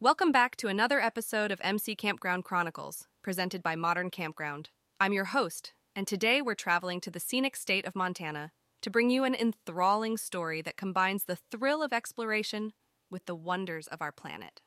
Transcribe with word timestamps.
Welcome 0.00 0.30
back 0.30 0.54
to 0.58 0.68
another 0.68 1.00
episode 1.00 1.50
of 1.50 1.60
MC 1.60 1.96
Campground 1.96 2.44
Chronicles, 2.44 3.08
presented 3.20 3.64
by 3.64 3.74
Modern 3.74 4.10
Campground. 4.10 4.70
I'm 5.00 5.12
your 5.12 5.24
host, 5.24 5.72
and 5.96 6.06
today 6.06 6.40
we're 6.40 6.54
traveling 6.54 7.00
to 7.00 7.10
the 7.10 7.18
scenic 7.18 7.56
state 7.56 7.84
of 7.84 7.96
Montana 7.96 8.52
to 8.82 8.90
bring 8.90 9.10
you 9.10 9.24
an 9.24 9.34
enthralling 9.34 10.16
story 10.16 10.62
that 10.62 10.76
combines 10.76 11.24
the 11.24 11.34
thrill 11.34 11.82
of 11.82 11.92
exploration 11.92 12.74
with 13.10 13.26
the 13.26 13.34
wonders 13.34 13.88
of 13.88 14.00
our 14.00 14.12
planet. 14.12 14.60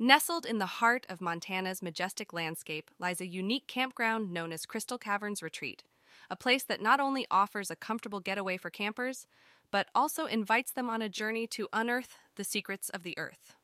Nestled 0.00 0.44
in 0.44 0.58
the 0.58 0.66
heart 0.66 1.06
of 1.08 1.20
Montana's 1.20 1.80
majestic 1.80 2.32
landscape 2.32 2.90
lies 2.98 3.20
a 3.20 3.28
unique 3.28 3.68
campground 3.68 4.32
known 4.32 4.50
as 4.50 4.66
Crystal 4.66 4.98
Caverns 4.98 5.44
Retreat, 5.44 5.84
a 6.28 6.34
place 6.34 6.64
that 6.64 6.82
not 6.82 6.98
only 6.98 7.24
offers 7.30 7.70
a 7.70 7.76
comfortable 7.76 8.18
getaway 8.18 8.56
for 8.56 8.70
campers, 8.70 9.28
but 9.70 9.86
also 9.94 10.26
invites 10.26 10.72
them 10.72 10.90
on 10.90 11.02
a 11.02 11.08
journey 11.08 11.46
to 11.46 11.68
unearth 11.72 12.18
the 12.34 12.42
secrets 12.42 12.88
of 12.88 13.04
the 13.04 13.16
earth. 13.16 13.55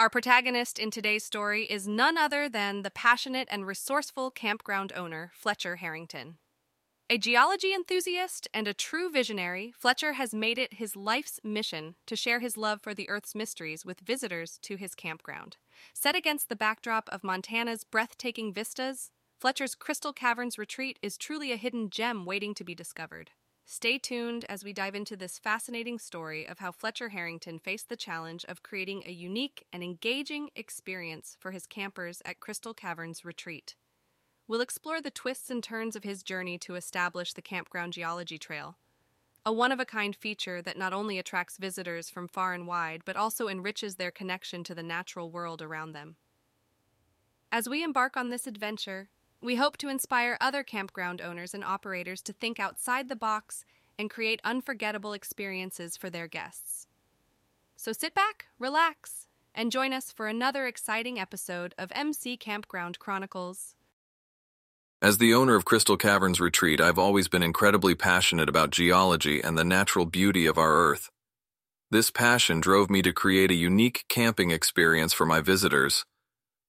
Our 0.00 0.08
protagonist 0.08 0.78
in 0.78 0.92
today's 0.92 1.24
story 1.24 1.64
is 1.64 1.88
none 1.88 2.16
other 2.16 2.48
than 2.48 2.82
the 2.82 2.90
passionate 2.90 3.48
and 3.50 3.66
resourceful 3.66 4.30
campground 4.30 4.92
owner, 4.94 5.32
Fletcher 5.34 5.76
Harrington. 5.76 6.36
A 7.10 7.18
geology 7.18 7.74
enthusiast 7.74 8.46
and 8.54 8.68
a 8.68 8.74
true 8.74 9.10
visionary, 9.10 9.74
Fletcher 9.76 10.12
has 10.12 10.32
made 10.32 10.56
it 10.56 10.74
his 10.74 10.94
life's 10.94 11.40
mission 11.42 11.96
to 12.06 12.14
share 12.14 12.38
his 12.38 12.56
love 12.56 12.80
for 12.80 12.94
the 12.94 13.08
Earth's 13.08 13.34
mysteries 13.34 13.84
with 13.84 13.98
visitors 13.98 14.60
to 14.62 14.76
his 14.76 14.94
campground. 14.94 15.56
Set 15.94 16.14
against 16.14 16.48
the 16.48 16.54
backdrop 16.54 17.08
of 17.10 17.24
Montana's 17.24 17.82
breathtaking 17.82 18.52
vistas, 18.52 19.10
Fletcher's 19.40 19.74
Crystal 19.74 20.12
Caverns 20.12 20.58
retreat 20.58 21.00
is 21.02 21.18
truly 21.18 21.50
a 21.50 21.56
hidden 21.56 21.90
gem 21.90 22.24
waiting 22.24 22.54
to 22.54 22.62
be 22.62 22.74
discovered. 22.74 23.32
Stay 23.70 23.98
tuned 23.98 24.46
as 24.48 24.64
we 24.64 24.72
dive 24.72 24.94
into 24.94 25.14
this 25.14 25.38
fascinating 25.38 25.98
story 25.98 26.48
of 26.48 26.58
how 26.58 26.72
Fletcher 26.72 27.10
Harrington 27.10 27.58
faced 27.58 27.90
the 27.90 27.98
challenge 27.98 28.46
of 28.46 28.62
creating 28.62 29.02
a 29.04 29.12
unique 29.12 29.66
and 29.70 29.84
engaging 29.84 30.48
experience 30.56 31.36
for 31.38 31.50
his 31.50 31.66
campers 31.66 32.22
at 32.24 32.40
Crystal 32.40 32.72
Caverns 32.72 33.26
Retreat. 33.26 33.74
We'll 34.46 34.62
explore 34.62 35.02
the 35.02 35.10
twists 35.10 35.50
and 35.50 35.62
turns 35.62 35.96
of 35.96 36.02
his 36.02 36.22
journey 36.22 36.56
to 36.60 36.76
establish 36.76 37.34
the 37.34 37.42
Campground 37.42 37.92
Geology 37.92 38.38
Trail, 38.38 38.78
a 39.44 39.52
one 39.52 39.70
of 39.70 39.80
a 39.80 39.84
kind 39.84 40.16
feature 40.16 40.62
that 40.62 40.78
not 40.78 40.94
only 40.94 41.18
attracts 41.18 41.58
visitors 41.58 42.08
from 42.08 42.26
far 42.26 42.54
and 42.54 42.66
wide, 42.66 43.02
but 43.04 43.16
also 43.16 43.48
enriches 43.48 43.96
their 43.96 44.10
connection 44.10 44.64
to 44.64 44.74
the 44.74 44.82
natural 44.82 45.30
world 45.30 45.60
around 45.60 45.92
them. 45.92 46.16
As 47.52 47.68
we 47.68 47.82
embark 47.82 48.16
on 48.16 48.30
this 48.30 48.46
adventure, 48.46 49.10
we 49.40 49.56
hope 49.56 49.76
to 49.78 49.88
inspire 49.88 50.36
other 50.40 50.62
campground 50.62 51.20
owners 51.20 51.54
and 51.54 51.62
operators 51.62 52.20
to 52.22 52.32
think 52.32 52.58
outside 52.58 53.08
the 53.08 53.16
box 53.16 53.64
and 53.98 54.10
create 54.10 54.40
unforgettable 54.44 55.12
experiences 55.12 55.96
for 55.96 56.10
their 56.10 56.26
guests. 56.26 56.86
So 57.76 57.92
sit 57.92 58.14
back, 58.14 58.46
relax, 58.58 59.28
and 59.54 59.70
join 59.70 59.92
us 59.92 60.10
for 60.10 60.26
another 60.26 60.66
exciting 60.66 61.18
episode 61.18 61.74
of 61.78 61.92
MC 61.94 62.36
Campground 62.36 62.98
Chronicles. 62.98 63.74
As 65.00 65.18
the 65.18 65.32
owner 65.32 65.54
of 65.54 65.64
Crystal 65.64 65.96
Caverns 65.96 66.40
Retreat, 66.40 66.80
I've 66.80 66.98
always 66.98 67.28
been 67.28 67.42
incredibly 67.44 67.94
passionate 67.94 68.48
about 68.48 68.70
geology 68.70 69.40
and 69.40 69.56
the 69.56 69.64
natural 69.64 70.06
beauty 70.06 70.46
of 70.46 70.58
our 70.58 70.74
Earth. 70.74 71.10
This 71.90 72.10
passion 72.10 72.60
drove 72.60 72.90
me 72.90 73.00
to 73.02 73.12
create 73.12 73.52
a 73.52 73.54
unique 73.54 74.04
camping 74.08 74.50
experience 74.50 75.12
for 75.12 75.24
my 75.24 75.40
visitors 75.40 76.04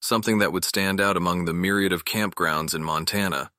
something 0.01 0.39
that 0.39 0.51
would 0.51 0.63
stand 0.63 1.01
out 1.01 1.17
among 1.17 1.45
the 1.45 1.53
myriad 1.53 1.93
of 1.93 2.05
campgrounds 2.05 2.73
in 2.73 2.83
Montana. 2.83 3.51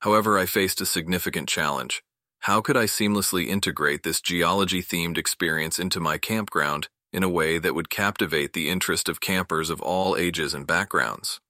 However, 0.00 0.38
I 0.38 0.46
faced 0.46 0.80
a 0.80 0.86
significant 0.86 1.48
challenge. 1.48 2.02
How 2.40 2.60
could 2.60 2.76
I 2.76 2.84
seamlessly 2.84 3.46
integrate 3.46 4.02
this 4.02 4.20
geology 4.20 4.82
themed 4.82 5.16
experience 5.16 5.78
into 5.78 6.00
my 6.00 6.18
campground 6.18 6.88
in 7.12 7.22
a 7.22 7.28
way 7.28 7.58
that 7.58 7.74
would 7.74 7.88
captivate 7.88 8.52
the 8.52 8.68
interest 8.68 9.08
of 9.08 9.20
campers 9.20 9.70
of 9.70 9.80
all 9.80 10.16
ages 10.16 10.52
and 10.52 10.66
backgrounds? 10.66 11.40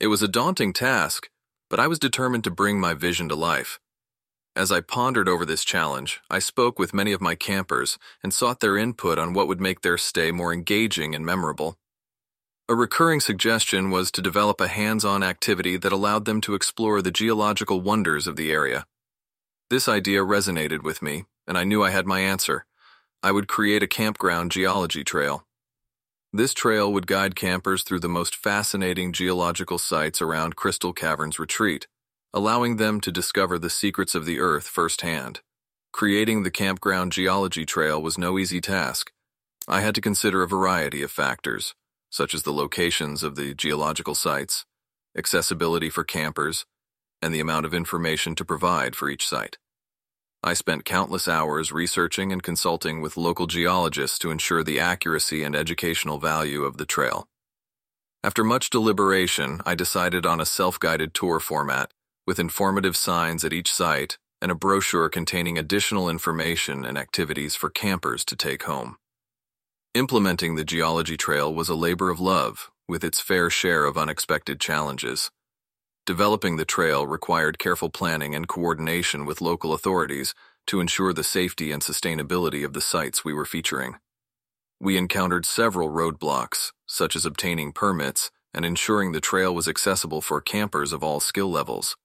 It 0.00 0.08
was 0.08 0.22
a 0.22 0.28
daunting 0.28 0.72
task, 0.72 1.28
but 1.70 1.78
I 1.78 1.86
was 1.86 1.98
determined 1.98 2.44
to 2.44 2.50
bring 2.50 2.80
my 2.80 2.94
vision 2.94 3.28
to 3.28 3.34
life. 3.36 3.78
As 4.56 4.72
I 4.72 4.80
pondered 4.80 5.28
over 5.28 5.44
this 5.44 5.64
challenge, 5.64 6.20
I 6.28 6.40
spoke 6.40 6.78
with 6.78 6.92
many 6.92 7.12
of 7.12 7.20
my 7.20 7.36
campers 7.36 7.98
and 8.22 8.34
sought 8.34 8.58
their 8.58 8.76
input 8.76 9.18
on 9.18 9.32
what 9.32 9.46
would 9.46 9.60
make 9.60 9.82
their 9.82 9.98
stay 9.98 10.32
more 10.32 10.52
engaging 10.52 11.14
and 11.14 11.24
memorable. 11.24 11.76
A 12.70 12.76
recurring 12.76 13.20
suggestion 13.20 13.90
was 13.90 14.10
to 14.10 14.20
develop 14.20 14.60
a 14.60 14.68
hands-on 14.68 15.22
activity 15.22 15.78
that 15.78 15.90
allowed 15.90 16.26
them 16.26 16.42
to 16.42 16.52
explore 16.52 17.00
the 17.00 17.10
geological 17.10 17.80
wonders 17.80 18.26
of 18.26 18.36
the 18.36 18.52
area. 18.52 18.84
This 19.70 19.88
idea 19.88 20.20
resonated 20.20 20.82
with 20.82 21.00
me, 21.00 21.24
and 21.46 21.56
I 21.56 21.64
knew 21.64 21.82
I 21.82 21.88
had 21.88 22.06
my 22.06 22.20
answer. 22.20 22.66
I 23.22 23.32
would 23.32 23.48
create 23.48 23.82
a 23.82 23.86
campground 23.86 24.52
geology 24.52 25.02
trail. 25.02 25.46
This 26.30 26.52
trail 26.52 26.92
would 26.92 27.06
guide 27.06 27.34
campers 27.34 27.82
through 27.82 28.00
the 28.00 28.08
most 28.08 28.36
fascinating 28.36 29.14
geological 29.14 29.78
sites 29.78 30.20
around 30.20 30.56
Crystal 30.56 30.92
Caverns 30.92 31.38
Retreat, 31.38 31.86
allowing 32.34 32.76
them 32.76 33.00
to 33.00 33.10
discover 33.10 33.58
the 33.58 33.70
secrets 33.70 34.14
of 34.14 34.26
the 34.26 34.40
Earth 34.40 34.68
firsthand. 34.68 35.40
Creating 35.90 36.42
the 36.42 36.50
campground 36.50 37.12
geology 37.12 37.64
trail 37.64 38.02
was 38.02 38.18
no 38.18 38.38
easy 38.38 38.60
task. 38.60 39.10
I 39.66 39.80
had 39.80 39.94
to 39.94 40.02
consider 40.02 40.42
a 40.42 40.48
variety 40.48 41.02
of 41.02 41.10
factors, 41.10 41.74
such 42.10 42.34
as 42.34 42.42
the 42.42 42.52
locations 42.52 43.22
of 43.22 43.36
the 43.36 43.54
geological 43.54 44.14
sites, 44.14 44.64
accessibility 45.16 45.90
for 45.90 46.04
campers, 46.04 46.64
and 47.20 47.34
the 47.34 47.40
amount 47.40 47.66
of 47.66 47.74
information 47.74 48.34
to 48.34 48.44
provide 48.44 48.94
for 48.94 49.08
each 49.08 49.26
site. 49.26 49.58
I 50.42 50.54
spent 50.54 50.84
countless 50.84 51.26
hours 51.26 51.72
researching 51.72 52.32
and 52.32 52.42
consulting 52.42 53.00
with 53.00 53.16
local 53.16 53.48
geologists 53.48 54.18
to 54.20 54.30
ensure 54.30 54.62
the 54.62 54.78
accuracy 54.78 55.42
and 55.42 55.56
educational 55.56 56.18
value 56.18 56.62
of 56.62 56.76
the 56.76 56.86
trail. 56.86 57.26
After 58.22 58.44
much 58.44 58.70
deliberation, 58.70 59.60
I 59.66 59.74
decided 59.74 60.26
on 60.26 60.40
a 60.40 60.46
self-guided 60.46 61.12
tour 61.12 61.40
format 61.40 61.90
with 62.26 62.38
informative 62.38 62.96
signs 62.96 63.44
at 63.44 63.52
each 63.52 63.72
site 63.72 64.18
and 64.40 64.52
a 64.52 64.54
brochure 64.54 65.08
containing 65.08 65.58
additional 65.58 66.08
information 66.08 66.84
and 66.84 66.96
activities 66.96 67.56
for 67.56 67.70
campers 67.70 68.24
to 68.26 68.36
take 68.36 68.64
home. 68.64 68.96
Implementing 69.94 70.54
the 70.54 70.64
geology 70.64 71.16
trail 71.16 71.52
was 71.52 71.70
a 71.70 71.74
labor 71.74 72.10
of 72.10 72.20
love, 72.20 72.70
with 72.86 73.02
its 73.02 73.20
fair 73.20 73.48
share 73.48 73.86
of 73.86 73.96
unexpected 73.96 74.60
challenges. 74.60 75.30
Developing 76.04 76.56
the 76.56 76.66
trail 76.66 77.06
required 77.06 77.58
careful 77.58 77.88
planning 77.88 78.34
and 78.34 78.46
coordination 78.46 79.24
with 79.24 79.40
local 79.40 79.72
authorities 79.72 80.34
to 80.66 80.80
ensure 80.80 81.14
the 81.14 81.24
safety 81.24 81.72
and 81.72 81.82
sustainability 81.82 82.64
of 82.64 82.74
the 82.74 82.82
sites 82.82 83.24
we 83.24 83.32
were 83.32 83.46
featuring. 83.46 83.96
We 84.78 84.98
encountered 84.98 85.46
several 85.46 85.88
roadblocks, 85.88 86.72
such 86.86 87.16
as 87.16 87.24
obtaining 87.24 87.72
permits 87.72 88.30
and 88.52 88.64
ensuring 88.64 89.12
the 89.12 89.20
trail 89.20 89.54
was 89.54 89.68
accessible 89.68 90.20
for 90.20 90.40
campers 90.40 90.92
of 90.92 91.02
all 91.02 91.20
skill 91.20 91.50
levels. 91.50 91.96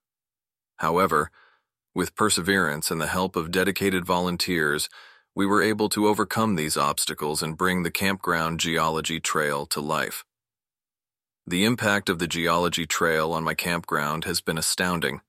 However, 0.78 1.32
with 1.94 2.16
perseverance 2.16 2.92
and 2.92 3.00
the 3.00 3.08
help 3.08 3.36
of 3.36 3.52
dedicated 3.52 4.06
volunteers, 4.06 4.90
we 5.36 5.46
were 5.46 5.64
able 5.64 5.90
to 5.90 6.08
overcome 6.08 6.56
these 6.56 6.78
obstacles 6.78 7.42
and 7.42 7.58
bring 7.58 7.84
the 7.84 7.92
campground 7.92 8.60
geology 8.60 9.20
trail 9.20 9.66
to 9.66 9.82
life. 9.82 10.24
The 11.46 11.66
impact 11.66 12.08
of 12.08 12.20
the 12.20 12.28
geology 12.28 12.86
trail 12.86 13.34
on 13.34 13.44
my 13.44 13.54
campground 13.54 14.26
has 14.26 14.42
been 14.42 14.58
astounding. 14.58 15.22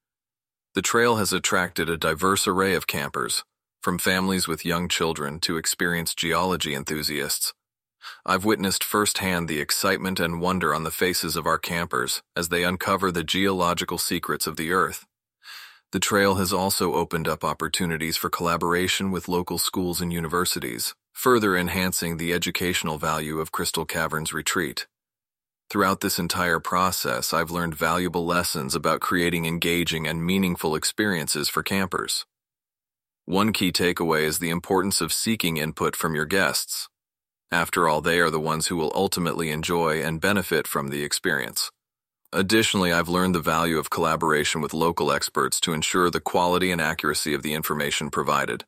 The 0.74 0.82
trail 0.82 1.16
has 1.16 1.32
attracted 1.32 1.88
a 1.88 1.96
diverse 1.96 2.46
array 2.46 2.74
of 2.74 2.86
campers, 2.86 3.44
from 3.82 3.98
families 3.98 4.46
with 4.46 4.64
young 4.64 4.88
children 4.88 5.40
to 5.40 5.56
experienced 5.56 6.18
geology 6.18 6.74
enthusiasts. 6.74 7.52
I've 8.26 8.44
witnessed 8.44 8.84
firsthand 8.84 9.48
the 9.48 9.60
excitement 9.60 10.20
and 10.20 10.40
wonder 10.40 10.74
on 10.74 10.84
the 10.84 10.90
faces 10.90 11.36
of 11.36 11.46
our 11.46 11.58
campers 11.58 12.22
as 12.36 12.48
they 12.48 12.64
uncover 12.64 13.10
the 13.10 13.24
geological 13.24 13.98
secrets 13.98 14.46
of 14.46 14.56
the 14.56 14.72
Earth. 14.72 15.06
The 15.94 16.00
trail 16.00 16.34
has 16.34 16.52
also 16.52 16.94
opened 16.94 17.28
up 17.28 17.44
opportunities 17.44 18.16
for 18.16 18.28
collaboration 18.28 19.12
with 19.12 19.28
local 19.28 19.58
schools 19.58 20.00
and 20.00 20.12
universities, 20.12 20.92
further 21.12 21.56
enhancing 21.56 22.16
the 22.16 22.32
educational 22.32 22.98
value 22.98 23.38
of 23.38 23.52
Crystal 23.52 23.84
Caverns 23.84 24.32
Retreat. 24.32 24.88
Throughout 25.70 26.00
this 26.00 26.18
entire 26.18 26.58
process, 26.58 27.32
I've 27.32 27.52
learned 27.52 27.76
valuable 27.76 28.26
lessons 28.26 28.74
about 28.74 29.02
creating 29.02 29.46
engaging 29.46 30.04
and 30.04 30.26
meaningful 30.26 30.74
experiences 30.74 31.48
for 31.48 31.62
campers. 31.62 32.26
One 33.24 33.52
key 33.52 33.70
takeaway 33.70 34.22
is 34.22 34.40
the 34.40 34.50
importance 34.50 35.00
of 35.00 35.12
seeking 35.12 35.58
input 35.58 35.94
from 35.94 36.16
your 36.16 36.26
guests. 36.26 36.88
After 37.52 37.88
all, 37.88 38.00
they 38.00 38.18
are 38.18 38.30
the 38.30 38.40
ones 38.40 38.66
who 38.66 38.76
will 38.76 38.90
ultimately 38.96 39.52
enjoy 39.52 40.02
and 40.02 40.20
benefit 40.20 40.66
from 40.66 40.88
the 40.88 41.04
experience. 41.04 41.70
Additionally, 42.36 42.92
I've 42.92 43.08
learned 43.08 43.32
the 43.32 43.40
value 43.40 43.78
of 43.78 43.90
collaboration 43.90 44.60
with 44.60 44.74
local 44.74 45.12
experts 45.12 45.60
to 45.60 45.72
ensure 45.72 46.10
the 46.10 46.20
quality 46.20 46.72
and 46.72 46.80
accuracy 46.80 47.32
of 47.32 47.44
the 47.44 47.54
information 47.54 48.10
provided. 48.10 48.64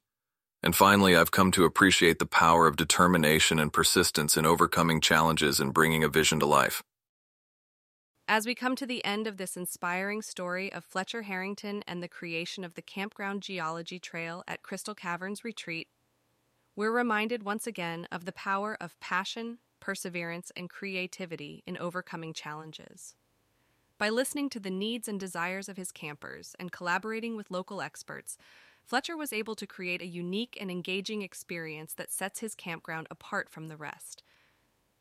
And 0.63 0.77
finally, 0.77 1.17
I've 1.17 1.33
come 1.33 1.51
to 1.51 1.65
appreciate 1.65 2.21
the 2.21 2.27
power 2.27 2.69
of 2.69 2.77
determination 2.77 3.59
and 3.59 3.73
persistence 3.73 4.37
in 4.37 4.47
overcoming 4.47 5.01
challenges 5.01 5.59
and 5.59 5.75
bringing 5.75 6.05
a 6.05 6.09
vision 6.09 6.39
to 6.39 6.47
life. 6.47 6.85
As 8.29 8.47
we 8.47 8.55
come 8.55 8.77
to 8.77 8.87
the 8.87 9.05
end 9.05 9.27
of 9.27 9.37
this 9.37 9.57
inspiring 9.57 10.23
story 10.23 10.73
of 10.73 10.85
Fletcher 10.85 11.23
Harrington 11.23 11.83
and 11.89 12.01
the 12.01 12.09
creation 12.09 12.63
of 12.63 12.75
the 12.75 12.83
Campground 12.83 13.43
Geology 13.43 13.99
Trail 13.99 14.45
at 14.47 14.63
Crystal 14.63 14.95
Caverns 14.95 15.43
Retreat, 15.43 15.89
we're 16.77 16.93
reminded 16.93 17.43
once 17.43 17.67
again 17.67 18.07
of 18.13 18.27
the 18.27 18.33
power 18.33 18.77
of 18.81 19.01
passion, 19.01 19.59
perseverance, 19.81 20.53
and 20.57 20.71
creativity 20.71 21.65
in 21.67 21.77
overcoming 21.79 22.33
challenges. 22.33 23.17
By 23.99 24.11
listening 24.11 24.51
to 24.51 24.61
the 24.61 24.71
needs 24.71 25.09
and 25.09 25.19
desires 25.19 25.71
of 25.71 25.79
his 25.79 25.91
campers 25.91 26.55
and 26.59 26.71
collaborating 26.71 27.35
with 27.35 27.51
local 27.51 27.81
experts, 27.81 28.37
Fletcher 28.85 29.17
was 29.17 29.33
able 29.33 29.55
to 29.55 29.67
create 29.67 30.03
a 30.03 30.07
unique 30.07 30.59
and 30.61 30.71
engaging 30.71 31.23
experience 31.23 31.95
that 31.95 32.13
sets 32.13 32.41
his 32.41 32.55
campground 32.55 33.07
apart 33.11 33.49
from 33.49 33.69
the 33.69 33.77
rest. 33.77 34.23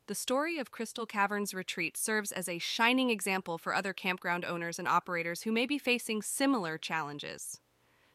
The 0.06 0.14
story 0.14 0.58
of 0.58 0.70
Crystal 0.70 1.04
Caverns 1.04 1.52
Retreat 1.52 1.96
serves 1.96 2.32
as 2.32 2.48
a 2.48 2.58
shining 2.58 3.10
example 3.10 3.58
for 3.58 3.74
other 3.74 3.92
campground 3.92 4.46
owners 4.46 4.78
and 4.78 4.88
operators 4.88 5.42
who 5.42 5.52
may 5.52 5.66
be 5.66 5.78
facing 5.78 6.22
similar 6.22 6.78
challenges. 6.78 7.60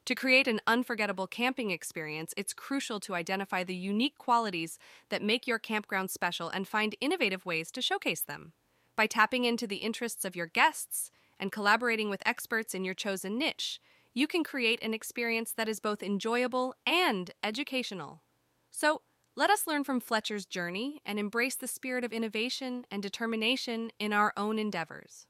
To 0.05 0.15
create 0.15 0.47
an 0.47 0.61
unforgettable 0.65 1.27
camping 1.27 1.69
experience, 1.69 2.33
it's 2.35 2.53
crucial 2.53 2.99
to 3.01 3.13
identify 3.13 3.63
the 3.63 3.75
unique 3.75 4.17
qualities 4.17 4.79
that 5.09 5.21
make 5.21 5.45
your 5.45 5.59
campground 5.59 6.09
special 6.09 6.49
and 6.49 6.67
find 6.67 6.95
innovative 6.99 7.45
ways 7.45 7.69
to 7.71 7.83
showcase 7.83 8.21
them. 8.21 8.53
By 8.95 9.07
tapping 9.07 9.45
into 9.45 9.67
the 9.67 9.77
interests 9.77 10.25
of 10.25 10.35
your 10.35 10.47
guests 10.47 11.11
and 11.39 11.51
collaborating 11.51 12.09
with 12.09 12.21
experts 12.25 12.75
in 12.75 12.83
your 12.83 12.93
chosen 12.93 13.37
niche, 13.37 13.79
you 14.13 14.27
can 14.27 14.43
create 14.43 14.81
an 14.83 14.93
experience 14.93 15.53
that 15.53 15.69
is 15.69 15.79
both 15.79 16.03
enjoyable 16.03 16.75
and 16.85 17.31
educational. 17.43 18.21
So, 18.69 19.01
let 19.37 19.49
us 19.49 19.65
learn 19.65 19.85
from 19.85 20.01
Fletcher's 20.01 20.45
journey 20.45 20.99
and 21.05 21.17
embrace 21.17 21.55
the 21.55 21.67
spirit 21.67 22.03
of 22.03 22.11
innovation 22.11 22.85
and 22.91 23.01
determination 23.01 23.91
in 23.97 24.11
our 24.11 24.33
own 24.35 24.59
endeavors. 24.59 25.25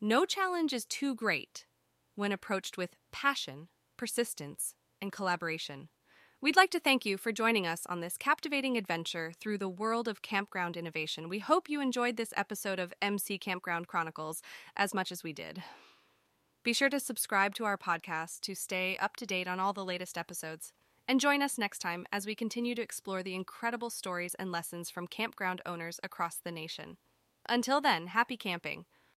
No 0.00 0.24
challenge 0.24 0.72
is 0.72 0.84
too 0.84 1.16
great 1.16 1.66
when 2.14 2.30
approached 2.30 2.78
with 2.78 2.94
passion, 3.10 3.68
persistence, 3.96 4.74
and 5.02 5.10
collaboration. 5.10 5.88
We'd 6.44 6.56
like 6.56 6.68
to 6.72 6.78
thank 6.78 7.06
you 7.06 7.16
for 7.16 7.32
joining 7.32 7.66
us 7.66 7.86
on 7.86 8.00
this 8.00 8.18
captivating 8.18 8.76
adventure 8.76 9.32
through 9.40 9.56
the 9.56 9.66
world 9.66 10.06
of 10.06 10.20
campground 10.20 10.76
innovation. 10.76 11.30
We 11.30 11.38
hope 11.38 11.70
you 11.70 11.80
enjoyed 11.80 12.18
this 12.18 12.34
episode 12.36 12.78
of 12.78 12.92
MC 13.00 13.38
Campground 13.38 13.88
Chronicles 13.88 14.42
as 14.76 14.92
much 14.92 15.10
as 15.10 15.24
we 15.24 15.32
did. 15.32 15.62
Be 16.62 16.74
sure 16.74 16.90
to 16.90 17.00
subscribe 17.00 17.54
to 17.54 17.64
our 17.64 17.78
podcast 17.78 18.40
to 18.40 18.54
stay 18.54 18.98
up 18.98 19.16
to 19.16 19.24
date 19.24 19.48
on 19.48 19.58
all 19.58 19.72
the 19.72 19.86
latest 19.86 20.18
episodes. 20.18 20.74
And 21.08 21.18
join 21.18 21.40
us 21.40 21.56
next 21.56 21.78
time 21.78 22.04
as 22.12 22.26
we 22.26 22.34
continue 22.34 22.74
to 22.74 22.82
explore 22.82 23.22
the 23.22 23.34
incredible 23.34 23.88
stories 23.88 24.34
and 24.34 24.52
lessons 24.52 24.90
from 24.90 25.06
campground 25.06 25.62
owners 25.64 25.98
across 26.02 26.36
the 26.36 26.52
nation. 26.52 26.98
Until 27.48 27.80
then, 27.80 28.08
happy 28.08 28.36
camping. 28.36 28.84